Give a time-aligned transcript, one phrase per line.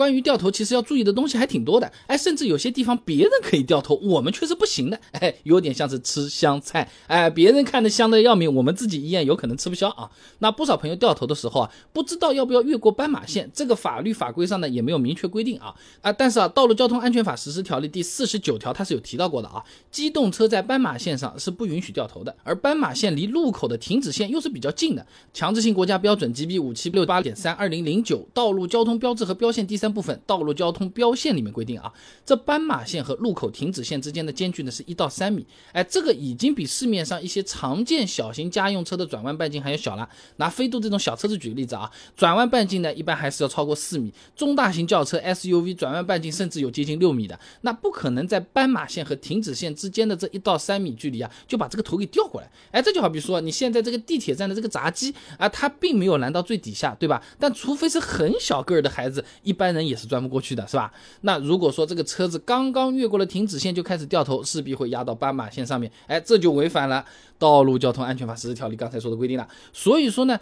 [0.00, 10.10] 关于掉头，其实要注意的东西还挺多的，哎，甚至有些地方别人可以掉头，我们却是不行的，哎，有点像是吃香菜，哎，别人看的香的要命，我们自己一样有可能吃不消啊。
[10.38, 15.74] 那不少朋友掉头的时候啊，不知道要不要越过斑马线，这个法律法规上呢也没有明确规定啊。
[16.00, 29.89] 啊，但是啊，《道路交通安全法实施条例》第四十九条它是有提到过的啊，机动车在斑马线上是不允许掉头的，而斑马线离路口的停止线又是比较近的，强制性国家标准 GB 五七六八点三二零零九道路交通标志和标线第三。
[29.92, 31.92] 部分道路交通标线里面规定啊，
[32.24, 40.08] 这斑马线和路口停止线之间的间距呢是一到三米，哎，这个已经比市面上一些常见小型家用车的转弯半径还要小了。
[40.36, 52.50] 拿飞度这种小车子举个例子啊，转弯半径呢一般还是要超过四米，中大型轿车 SUV 转弯半径甚至有接近六米的，那不可能在斑马线和停止线之间的这一到三米距离啊，就把这个头给调过来。
[52.70, 57.20] 哎，这就好比说你现在这个地铁站的这个闸机啊，它并没有拦到最底下，对吧？
[57.38, 59.79] 但除非是很小个儿的孩子，一般人。
[59.86, 60.92] 也是钻不过去的，是吧？
[61.22, 67.04] 那如果说这个车子刚刚越过了停止线就开始掉头，势必会压到斑马线上面，哎，这就违反了
[67.40, 69.48] 《道路交通安全法实施条例》刚才说的规定了。
[69.72, 70.38] 所以说呢，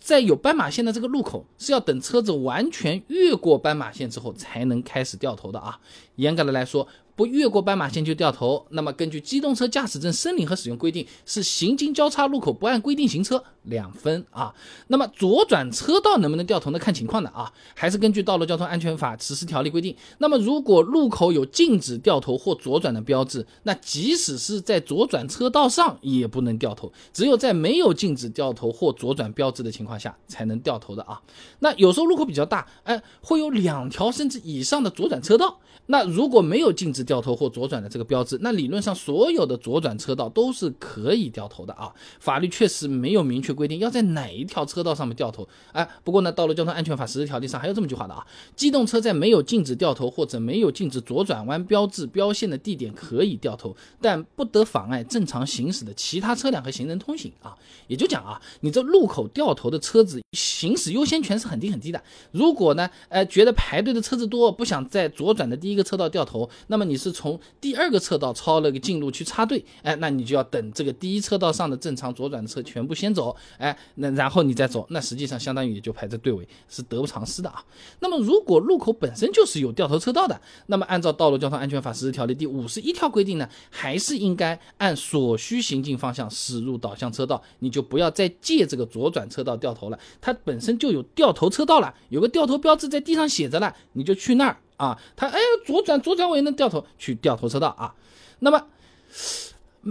[0.00, 5.78] 在有斑马线的这个路口，是要等车子完全越过斑马线之后才能开始掉头的啊。
[6.16, 6.88] 严格的来说。
[7.18, 14.54] 不越过斑马线就掉头，那么根据机动车驾驶证申领和使用规定，是行经交叉路口不按规定行车两分啊。
[14.86, 16.78] 那么左转车道能不能掉头呢？
[16.78, 19.96] 看情况的啊，还是根据道路交通安全法实施条例规定。
[20.18, 31.20] 那么如果路口有禁止掉头或左转的标志，那即使是在左转车道上也不不能掉头，只有在没有禁止掉头或左转标志的情况下才能掉头的啊。
[31.58, 41.92] 那有时候路口比较大，哎，会有两条甚至以上的左转车道，那如果没有禁止掉头或左转的这个标志，那理论上所有的左转车道都是可以掉头的啊。
[42.20, 45.48] 法律确实没有明确规定要在哪一条车道上面掉头。
[45.72, 57.56] 哎，不过呢，道路交通安全法实施条例上还有这么句话的啊：机动车在没有禁止掉头或者没有禁止左转弯标志标线的地点可以掉头，但不得妨碍正常行驶的其他他车辆和行人通行啊。
[57.86, 62.02] 也就讲啊，你这路口掉头的车子行驶优先权是很低很低的。
[62.32, 77.64] 如果呢，呃，觉得排队的车子多，不想在左转的第一个车道掉头，那么你是从第二个车道超了个近路去插队，哎，那你就要等这个第一车道上的正常左转的车全部先走，哎，那然后你再走，那实际上相当于也就排在队尾，是得不偿失的啊。
[78.00, 94.56] 那么如果路口本身就是有掉头车道的，那么按照道路交通安全法实施条例第五十一条规定呢，还是应该按所需行进方向驶入导向车道，你就不要再借这个左转车道掉头了，它本身就有掉头车道了，有个掉头标志在地上写着了，你就去那儿。
[94.78, 97.92] 啊，他哎，左转左转我也能掉头去掉头车道啊，
[98.38, 98.64] 那么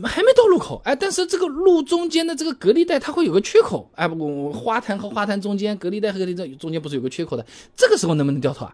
[0.05, 7.45] 还没到路口哎，但是这个路中间的这个隔离带它会有个缺口哎，我我，花坛和花坛中间隔离带和隔离带中间不是有个缺口的，
[7.75, 8.73] 这个时候能不能掉头啊？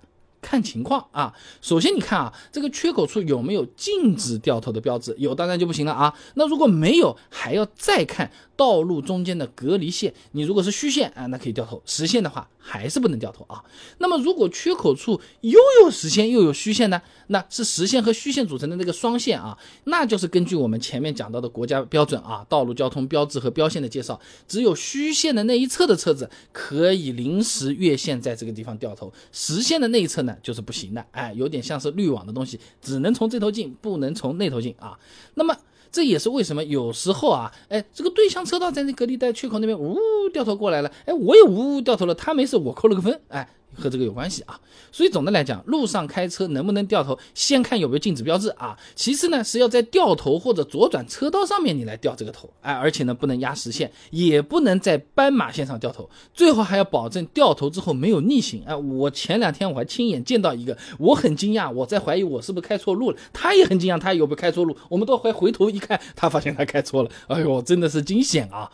[0.53, 5.15] 看情况啊，首先你看啊，这个缺口处有没有禁止掉头的标志？
[5.17, 6.13] 有当然就不行了啊。
[6.35, 10.13] 那如果没有，还要再看道路中间的隔离线。
[10.31, 13.63] 你如果是虚线啊，那可以掉头；实线的话，还是不能掉头啊。
[13.97, 17.01] 那么如果缺口处又有实线又有虚线呢？
[17.27, 30.35] 那是实线和虚线组成的那个双线啊，那就是根据我们前面讲到的国家标准啊，道路交通标志和标线的介绍，只有虚线的那一侧的车子可以临时越线在这个地方掉头，实线的那一侧呢？
[30.43, 34.99] 就是不行的，哎，有点像是滤网的东西，只能从这头进，不能从那头进啊。
[35.35, 35.55] 那么
[35.93, 39.95] 这也是为什么有时候啊，哎，这个对向车道在那隔离带缺口那边，呜
[40.33, 43.47] 掉头过来了，哎，我也呜掉头了，他没事，我扣了个分，哎。
[43.75, 44.59] 和这个有关系啊，
[44.91, 48.77] 所以总的来讲，路上开车能不能掉头，先看有没有禁止标志啊。
[48.95, 58.63] 其次呢，是要在掉头或者左转车道上面你来掉这个头，哎，而且呢不能压实线，也不能在斑马线上掉头，最后还要保证掉头之后没有逆行。
[58.65, 68.71] 哎，我前两天我还亲眼见到一个，我很惊讶，我在怀疑我是不是开错路了，他也很惊讶，他有没有开错路，我们都回回头一看，他发现他开错了，哎呦，真的是惊险啊！